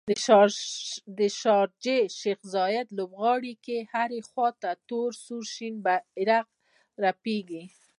[1.17, 6.45] د شارجې شیخ ذاید لوبغالي کې هرې خواته تور، سور او شین بیرغ
[7.05, 7.63] رپیږي